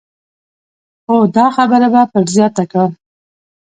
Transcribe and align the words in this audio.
خو 1.03 1.17
دا 1.35 1.47
خبره 1.55 1.87
به 1.93 2.01
پر 2.11 2.23
زیاته 2.35 2.63
کړم. 2.71 2.91